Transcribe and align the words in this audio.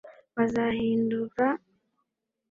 tuzabihindura 0.33 1.47